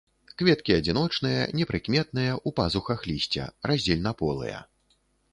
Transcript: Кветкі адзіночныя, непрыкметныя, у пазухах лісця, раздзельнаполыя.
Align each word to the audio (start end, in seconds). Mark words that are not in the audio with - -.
Кветкі 0.41 0.71
адзіночныя, 0.75 1.41
непрыкметныя, 1.59 2.31
у 2.49 2.53
пазухах 2.59 3.03
лісця, 3.11 3.45
раздзельнаполыя. 3.73 4.59